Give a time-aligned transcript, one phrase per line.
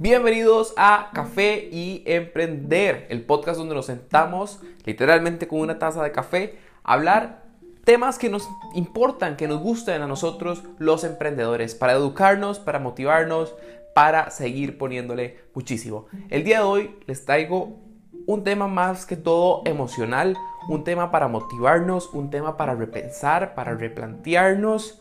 [0.00, 6.12] Bienvenidos a Café y Emprender, el podcast donde nos sentamos literalmente con una taza de
[6.12, 7.42] café a hablar
[7.82, 13.56] temas que nos importan, que nos gustan a nosotros los emprendedores, para educarnos, para motivarnos,
[13.92, 16.06] para seguir poniéndole muchísimo.
[16.30, 17.80] El día de hoy les traigo
[18.24, 20.36] un tema más que todo emocional,
[20.68, 25.00] un tema para motivarnos, un tema para repensar, para replantearnos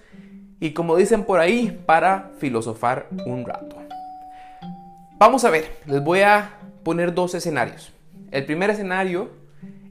[0.60, 3.87] y como dicen por ahí, para filosofar un rato.
[5.20, 7.92] Vamos a ver, les voy a poner dos escenarios.
[8.30, 9.32] El primer escenario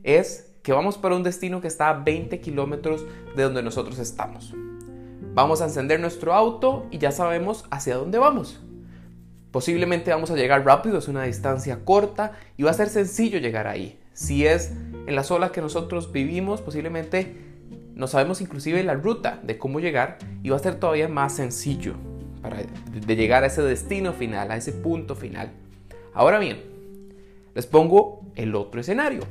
[0.05, 4.55] es que vamos para un destino que está a 20 kilómetros de donde nosotros estamos.
[5.35, 8.61] Vamos a encender nuestro auto y ya sabemos hacia dónde vamos.
[9.51, 13.67] Posiblemente vamos a llegar rápido, es una distancia corta y va a ser sencillo llegar
[13.67, 13.99] ahí.
[14.13, 14.71] Si es
[15.09, 17.35] en la zona que nosotros vivimos, posiblemente
[17.97, 21.97] no sabemos inclusive la ruta de cómo llegar y va a ser todavía más sencillo
[22.51, 25.51] de llegar a ese destino final, a ese punto final.
[26.15, 26.63] Ahora bien,
[27.55, 29.23] les pongo el otro escenario.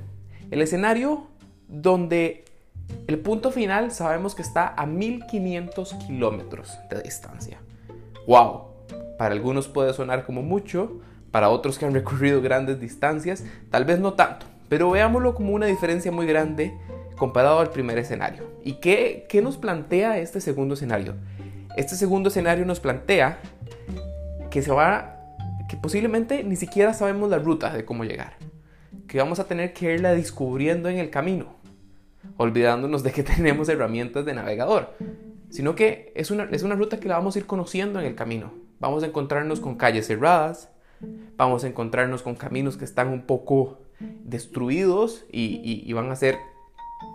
[0.51, 1.27] El escenario
[1.67, 2.45] donde
[3.07, 7.59] el punto final sabemos que está a 1500 kilómetros de distancia.
[8.27, 8.63] ¡Wow!
[9.17, 10.99] Para algunos puede sonar como mucho,
[11.31, 15.65] para otros que han recorrido grandes distancias, tal vez no tanto, pero veámoslo como una
[15.65, 16.73] diferencia muy grande
[17.17, 18.43] comparado al primer escenario.
[18.63, 21.15] ¿Y qué, qué nos plantea este segundo escenario?
[21.77, 23.39] Este segundo escenario nos plantea
[24.49, 25.17] que se va,
[25.67, 28.37] que posiblemente ni siquiera sabemos la ruta de cómo llegar,
[29.07, 31.55] que vamos a tener que irla descubriendo en el camino,
[32.37, 34.93] olvidándonos de que tenemos herramientas de navegador,
[35.49, 38.15] sino que es una, es una ruta que la vamos a ir conociendo en el
[38.15, 38.53] camino.
[38.79, 40.69] Vamos a encontrarnos con calles cerradas,
[41.37, 46.37] vamos a encontrarnos con caminos que están un poco destruidos y, van a ser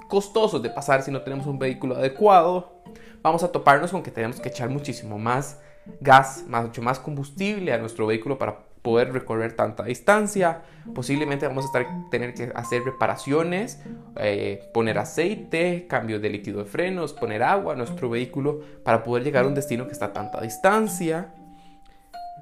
[0.08, 2.82] costosos de pasar si no tenemos un vehículo adecuado.
[3.22, 5.60] Vamos a toparnos con que tenemos que echar muchísimo más
[6.00, 10.62] gas, mucho más combustible a nuestro vehículo para poder recorrer tanta distancia.
[10.94, 13.80] Posiblemente vamos a tener que hacer reparaciones,
[14.16, 19.24] eh, poner aceite, cambio de líquido de frenos, poner agua a nuestro vehículo para poder
[19.24, 21.34] llegar a un destino que está a tanta distancia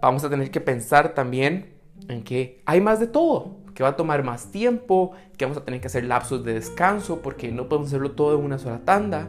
[0.01, 1.75] vamos a tener que pensar también
[2.09, 5.65] en que hay más de todo, que va a tomar más tiempo, que vamos a
[5.65, 9.29] tener que hacer lapsos de descanso porque no podemos hacerlo todo en una sola tanda.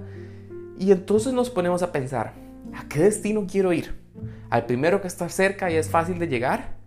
[0.79, 2.33] Y entonces nos ponemos a pensar,
[2.73, 3.99] ¿a qué destino quiero ir?
[4.49, 6.77] ¿Al primero que está cerca y es fácil de llegar?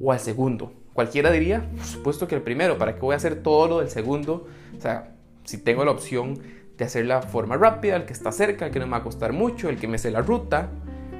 [0.00, 0.72] ¿O al segundo?
[0.94, 3.90] Cualquiera diría, por supuesto que el primero, ¿para qué voy a hacer todo lo del
[3.90, 4.48] segundo?
[4.74, 5.14] O sea,
[5.44, 6.38] si tengo la opción
[6.78, 9.02] de hacer la forma rápida, el que está cerca, el que no me va a
[9.02, 10.70] costar mucho, el que me sé la ruta.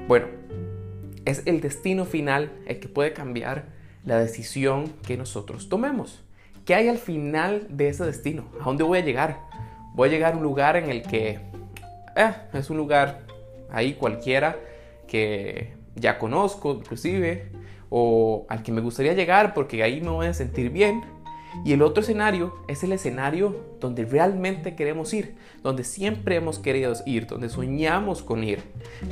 [0.07, 0.25] Bueno,
[1.25, 3.65] es el destino final el que puede cambiar
[4.03, 6.23] la decisión que nosotros tomemos.
[6.65, 8.49] ¿Qué hay al final de ese destino?
[8.59, 9.39] ¿A dónde voy a llegar?
[9.93, 11.39] Voy a llegar a un lugar en el que
[12.17, 13.21] eh, es un lugar
[13.69, 14.57] ahí cualquiera
[15.07, 17.49] que ya conozco inclusive
[17.89, 21.03] o al que me gustaría llegar porque ahí me voy a sentir bien
[21.65, 26.93] y el otro escenario es el escenario donde realmente queremos ir, donde siempre hemos querido
[27.05, 28.63] ir, donde soñamos con ir.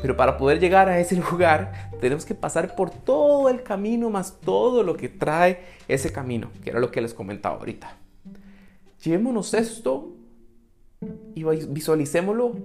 [0.01, 4.39] Pero para poder llegar a ese lugar tenemos que pasar por todo el camino más
[4.39, 7.97] todo lo que trae ese camino, que era lo que les comentaba ahorita.
[9.03, 10.15] Llevémonos esto
[11.35, 12.55] y visualicémoslo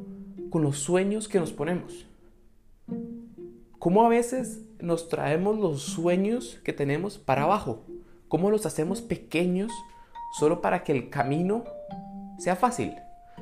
[0.50, 2.06] con los sueños que nos ponemos.
[3.78, 7.84] ¿Cómo a veces nos traemos los sueños que tenemos para abajo?
[8.31, 9.72] cómo los hacemos pequeños
[10.39, 11.65] solo para que el camino
[12.39, 12.94] sea fácil,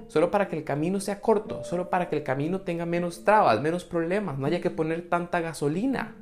[0.09, 3.61] solo para que el camino sea corto, solo para que el camino tenga menos trabas,
[3.61, 6.17] menos problemas, no haya que poner tanta gasolina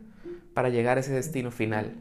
[0.53, 1.95] para llegar a ese destino final.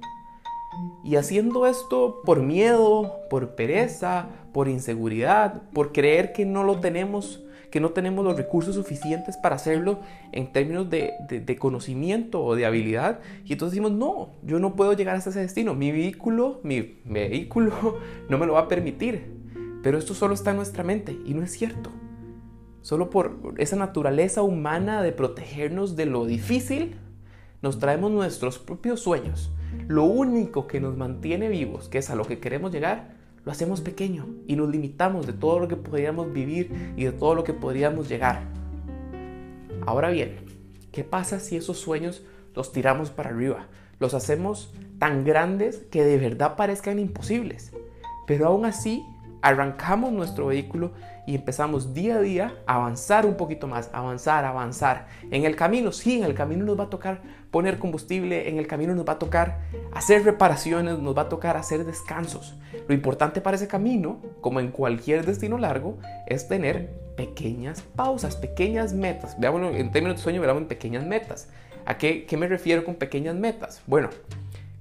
[1.03, 7.44] Y haciendo esto por miedo, por pereza, por inseguridad, por creer que no lo tenemos
[7.75, 10.00] que no tenemos los recursos suficientes para hacerlo
[10.31, 13.19] en términos de, conocimiento o de habilidad.
[13.44, 15.74] Y entonces decimos, no, yo no puedo llegar hasta ese destino.
[15.74, 17.97] Mi vehículo, mi vehículo
[18.30, 19.25] no me lo va a permitir.
[19.84, 21.90] Pero esto solo está en nuestra mente y no es cierto.
[22.80, 26.95] Solo por esa naturaleza humana de protegernos de lo difícil,
[27.62, 29.51] nos traemos nuestros propios sueños.
[29.89, 33.81] Lo único que nos mantiene vivos, que es a lo que queremos llegar, lo hacemos
[33.81, 37.53] pequeño y nos limitamos de todo lo que podríamos vivir y de todo lo que
[37.53, 38.42] podríamos llegar.
[39.86, 40.38] Ahora bien,
[40.92, 42.24] ¿qué pasa si esos sueños
[42.56, 43.68] los tiramos para arriba?
[44.00, 47.71] Los hacemos tan grandes que de verdad parezcan imposibles.
[48.25, 49.03] Pero aún así,
[49.45, 50.94] arrancamos nuestro vehículo
[51.27, 55.06] y empezamos día a día a avanzar un poquito más, avanzar, avanzar.
[55.30, 57.21] En el camino, sí, en el camino nos va a tocar
[57.51, 59.59] poner combustible, en el camino nos va a tocar
[59.94, 62.56] hacer reparaciones, nos va a tocar hacer descansos.
[62.88, 68.94] Lo importante para ese camino, como en cualquier destino largo, es tener pequeñas pausas, pequeñas
[68.94, 69.39] metas.
[69.39, 71.50] Veámoslo en términos de sueño, veamos en pequeñas metas.
[71.86, 73.83] ¿A qué, qué me refiero con pequeñas metas?
[73.86, 74.09] Bueno,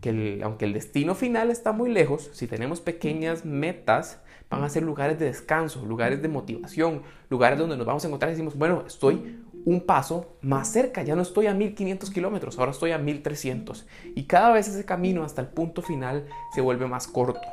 [0.01, 4.21] que aunque el destino final está muy lejos, si tenemos pequeñas metas,
[4.51, 8.31] van a ser lugares de descanso, lugares de motivación, lugares donde nos vamos a encontrar
[8.31, 12.73] y decimos, bueno, estoy un paso más cerca, ya no estoy a 1500 kilómetros, ahora
[12.73, 13.87] estoy a 1300.
[14.15, 17.49] Y cada vez ese camino hasta el punto final se vuelve más corto.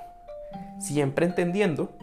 [0.80, 1.96] Siempre entendiendo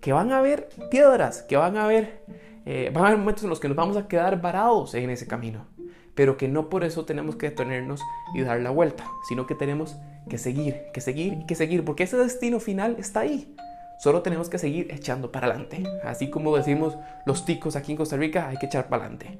[0.00, 2.24] que van a haber piedras, que van a haber,
[2.66, 5.26] eh, van a haber momentos en los que nos vamos a quedar varados en ese
[5.26, 5.66] camino,
[6.14, 8.00] pero que no por eso tenemos que detenernos
[8.34, 9.96] y dar la vuelta, sino que tenemos
[10.28, 13.54] que seguir, que seguir y que seguir, porque ese destino final está ahí.
[13.98, 15.82] Solo tenemos que seguir echando para adelante.
[16.04, 16.96] Así como decimos
[17.26, 19.38] los ticos aquí en Costa Rica, hay que echar para adelante.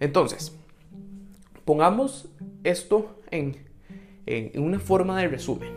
[0.00, 0.56] Entonces,
[1.64, 2.28] pongamos
[2.64, 3.56] esto en,
[4.26, 5.70] en una forma de resumen.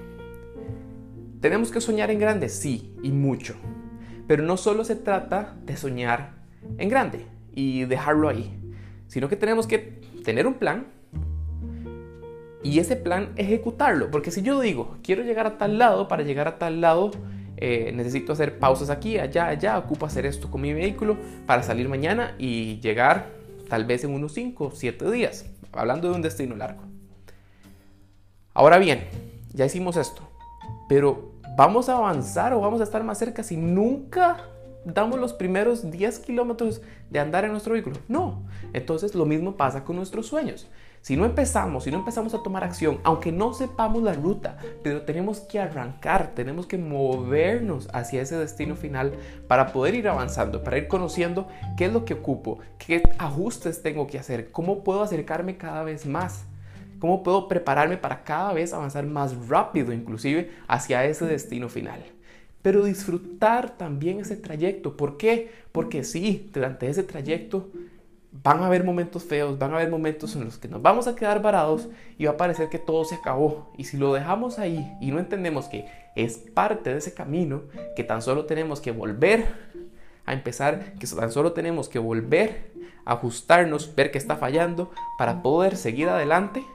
[1.41, 2.49] ¿Tenemos que soñar en grande?
[2.49, 3.55] Sí, y mucho.
[4.27, 6.35] Pero no solo se trata de soñar
[6.77, 8.57] en grande y dejarlo ahí,
[9.07, 10.87] sino que tenemos que tener un plan
[12.63, 14.09] y ese plan ejecutarlo.
[14.09, 17.11] Porque si yo digo, quiero llegar a tal lado, para llegar a tal lado
[17.65, 21.15] eh, necesito hacer pausas aquí, allá, allá, ocupo hacer esto con mi vehículo
[21.45, 23.29] para salir mañana y llegar
[23.69, 26.81] tal vez en unos 5 o 7 días, hablando de un destino largo.
[28.53, 29.05] Ahora bien,
[29.53, 30.27] ya hicimos esto,
[30.89, 34.45] pero ¿vamos a avanzar o vamos a estar más cerca si nunca
[34.83, 37.95] damos los primeros 10 kilómetros de andar en nuestro vehículo?
[38.09, 38.43] No.
[38.73, 40.67] Entonces lo mismo pasa con nuestros sueños.
[41.03, 45.01] Si no empezamos, si no empezamos a tomar acción, aunque no sepamos la ruta, pero
[45.01, 49.11] tenemos que arrancar, tenemos que movernos hacia ese destino final
[49.49, 54.07] para poder ir avanzando, para ir conociendo qué es lo que ocupo, qué ajustes tengo
[54.07, 56.45] que hacer, cómo puedo acercarme cada vez más.
[56.99, 62.01] ¿Cómo puedo prepararme para cada vez avanzar más rápido, inclusive hacia ese destino final?
[62.61, 64.95] Pero disfrutar también ese trayecto.
[64.95, 65.51] ¿Por qué?
[65.73, 67.67] Porque sí, durante ese trayecto
[68.41, 71.15] van a haber momentos feos, van a haber momentos en los que nos vamos a
[71.15, 71.87] quedar varados
[72.17, 73.71] y va a parecer que todo se acabó.
[73.77, 75.85] Y si lo dejamos ahí y no entendemos que
[76.15, 77.63] es parte de ese camino,
[77.95, 79.47] que tan solo tenemos que volver
[80.25, 82.71] a empezar, que tan solo tenemos que volver
[83.05, 86.65] a ajustarnos, ver que está fallando para poder seguir adelante,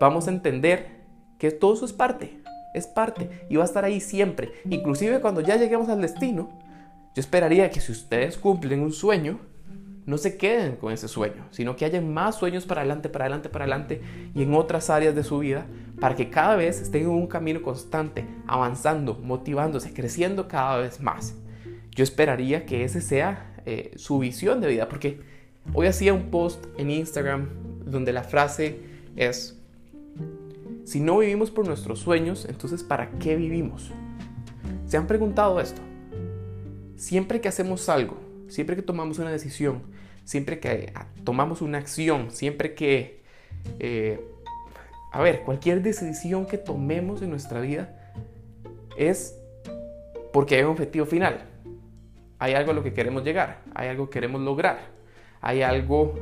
[0.00, 1.04] vamos a entender
[1.38, 2.40] que todo eso es parte,
[2.72, 4.52] es parte y va a estar ahí siempre.
[4.70, 6.48] Inclusive cuando ya lleguemos al destino,
[7.14, 9.38] yo esperaría que si ustedes cumplen un sueño,
[10.06, 13.48] no se queden con ese sueño, sino que haya más sueños para adelante, para adelante,
[13.48, 14.02] para adelante
[14.34, 15.66] y en otras áreas de su vida
[16.00, 21.34] para que cada vez estén en un camino constante, avanzando, motivándose, creciendo cada vez más.
[21.92, 25.20] Yo esperaría que ese sea eh, su visión de vida, porque
[25.72, 27.48] hoy hacía un post en Instagram
[27.86, 28.80] donde la frase
[29.16, 29.58] es,
[30.84, 33.90] si no vivimos por nuestros sueños, entonces ¿para qué vivimos?
[34.86, 35.80] ¿Se han preguntado esto?
[36.96, 38.18] Siempre que hacemos algo,
[38.48, 39.82] siempre que tomamos una decisión,
[40.24, 40.92] siempre que
[41.22, 43.22] tomamos una acción, siempre que,
[43.78, 44.20] eh,
[45.12, 48.12] a ver, cualquier decisión que tomemos en nuestra vida
[48.96, 49.38] es
[50.32, 51.44] porque hay un objetivo final.
[52.38, 54.78] Hay algo a lo que queremos llegar, hay algo que queremos lograr,
[55.40, 56.14] hay algo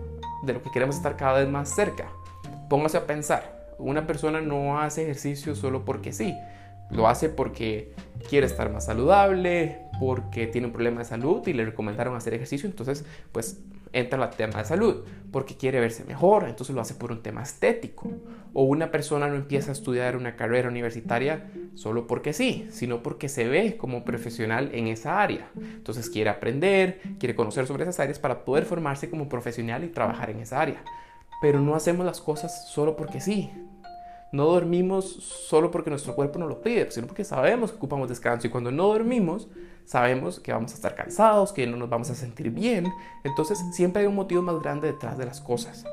[0.45, 2.09] de lo que queremos estar cada vez más cerca.
[2.69, 6.35] Póngase a pensar, una persona no hace ejercicio solo porque sí,
[6.93, 7.93] lo hace porque
[8.29, 12.69] quiere estar más saludable, porque tiene un problema de salud y le recomendaron hacer ejercicio,
[12.69, 13.61] entonces pues
[13.93, 17.43] entra el tema de salud, porque quiere verse mejor, entonces lo hace por un tema
[17.43, 18.11] estético.
[18.55, 23.29] O una persona no empieza a estudiar una carrera universitaria solo porque sí, sino porque
[23.29, 25.51] se ve como profesional en esa área.
[25.57, 30.31] Entonces quiere aprender, quiere conocer sobre esas áreas para poder formarse como profesional y trabajar
[30.31, 30.83] en esa área.
[31.41, 33.51] Pero no hacemos las cosas solo porque sí.
[34.33, 38.47] No dormimos solo porque nuestro cuerpo no lo pide, sino porque sabemos que ocupamos descanso.
[38.47, 39.49] Y cuando no dormimos,
[39.85, 42.91] sabemos que vamos a estar cansados, que no nos vamos a sentir bien.
[43.25, 45.85] Entonces siempre hay un motivo más grande detrás de las cosas.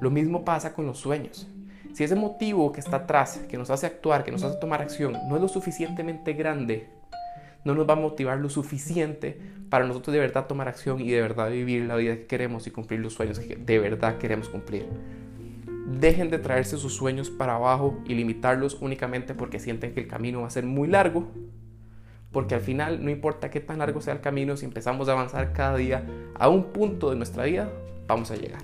[0.00, 1.46] Lo mismo pasa con los sueños.
[1.92, 5.16] Si ese motivo que está atrás, que nos hace actuar, que nos hace tomar acción,
[5.28, 6.88] no es lo suficientemente grande,
[7.64, 9.38] no nos va a motivar lo suficiente
[9.68, 12.70] para nosotros de verdad tomar acción y de verdad vivir la vida que queremos y
[12.70, 14.86] cumplir los sueños que de verdad queremos cumplir.
[16.00, 20.40] Dejen de traerse sus sueños para abajo y limitarlos únicamente porque sienten que el camino
[20.40, 21.28] va a ser muy largo.
[22.30, 25.52] Porque al final no importa qué tan largo sea el camino, si empezamos a avanzar
[25.52, 27.70] cada día a un punto de nuestra vida,
[28.06, 28.62] vamos a llegar.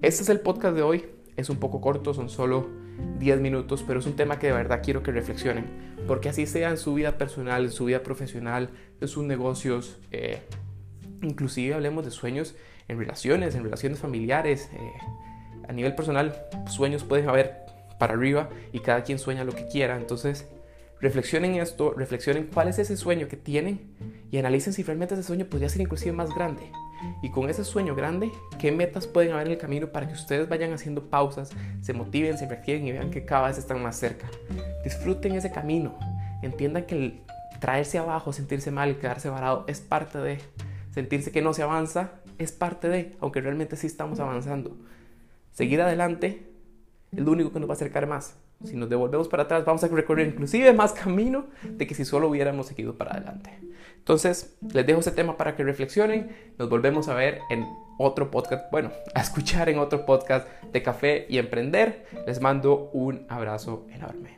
[0.00, 1.04] Este es el podcast de hoy.
[1.36, 2.68] Es un poco corto, son solo
[3.18, 5.66] 10 minutos, pero es un tema que de verdad quiero que reflexionen.
[6.06, 10.40] Porque así sea en su vida personal, en su vida profesional, en sus negocios, eh,
[11.22, 12.56] inclusive hablemos de sueños
[12.88, 14.70] en relaciones, en relaciones familiares.
[14.72, 14.92] Eh,
[15.68, 16.34] a nivel personal,
[16.68, 17.66] sueños pueden haber
[17.98, 19.96] para arriba y cada quien sueña lo que quiera.
[19.96, 20.48] Entonces,
[21.00, 23.94] reflexionen esto, reflexionen cuál es ese sueño que tienen
[24.30, 26.70] y analicen si realmente ese sueño podría ser inclusive más grande.
[27.22, 30.48] Y con ese sueño grande, ¿qué metas pueden haber en el camino para que ustedes
[30.48, 34.26] vayan haciendo pausas, se motiven, se reactiven y vean que cada vez están más cerca?
[34.82, 35.96] Disfruten ese camino.
[36.42, 37.20] Entiendan que el
[37.60, 40.38] traerse abajo, sentirse mal, quedarse varado es parte de.
[40.92, 44.76] Sentirse que no se avanza es parte de, aunque realmente sí estamos avanzando.
[45.58, 46.46] Seguir adelante
[47.10, 48.36] es lo único que nos va a acercar más.
[48.62, 52.28] Si nos devolvemos para atrás, vamos a recorrer inclusive más camino de que si solo
[52.28, 53.58] hubiéramos seguido para adelante.
[53.96, 56.30] Entonces, les dejo ese tema para que reflexionen.
[56.58, 57.66] Nos volvemos a ver en
[57.98, 62.06] otro podcast, bueno, a escuchar en otro podcast de café y emprender.
[62.24, 64.37] Les mando un abrazo enorme.